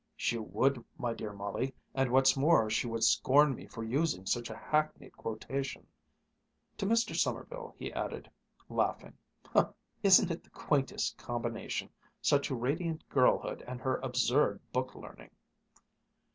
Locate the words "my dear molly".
0.97-1.75